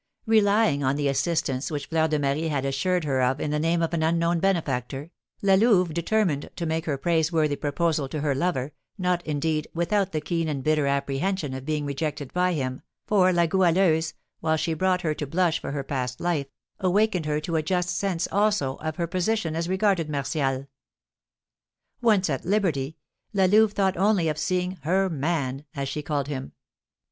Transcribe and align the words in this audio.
Relying 0.25 0.83
on 0.83 0.95
the 0.95 1.07
assistance 1.07 1.69
which 1.69 1.85
Fleur 1.85 2.07
de 2.07 2.17
Marie 2.17 2.47
had 2.47 2.65
assured 2.65 3.03
her 3.03 3.21
of 3.21 3.39
in 3.39 3.51
the 3.51 3.59
name 3.59 3.83
of 3.83 3.93
an 3.93 4.01
unknown 4.01 4.39
benefactor, 4.39 5.11
La 5.43 5.53
Louve 5.53 5.93
determined 5.93 6.49
to 6.55 6.65
make 6.65 6.85
her 6.85 6.97
praiseworthy 6.97 7.55
proposal 7.55 8.09
to 8.09 8.21
her 8.21 8.33
lover, 8.33 8.73
not, 8.97 9.23
indeed, 9.27 9.67
without 9.75 10.11
the 10.11 10.19
keen 10.19 10.47
and 10.47 10.63
bitter 10.63 10.87
apprehension 10.87 11.53
of 11.53 11.65
being 11.67 11.85
rejected 11.85 12.33
by 12.33 12.53
him, 12.53 12.81
for 13.05 13.31
La 13.31 13.45
Goualeuse, 13.45 14.15
while 14.39 14.57
she 14.57 14.73
brought 14.73 15.01
her 15.01 15.13
to 15.13 15.27
blush 15.27 15.61
for 15.61 15.71
her 15.71 15.83
past 15.83 16.19
life, 16.19 16.47
awakened 16.79 17.27
her 17.27 17.39
to 17.39 17.55
a 17.55 17.61
just 17.61 17.89
sense 17.95 18.27
also 18.31 18.77
of 18.77 18.95
her 18.95 19.05
position 19.05 19.55
as 19.55 19.69
regarded 19.69 20.09
Martial. 20.09 20.65
Once 22.01 22.27
at 22.27 22.43
liberty, 22.43 22.97
La 23.33 23.45
Louve 23.45 23.73
thought 23.73 23.97
only 23.97 24.27
of 24.29 24.39
seeing 24.39 24.79
"her 24.81 25.11
man," 25.11 25.63
as 25.75 25.87
she 25.87 26.01
called 26.01 26.27
him. 26.27 26.53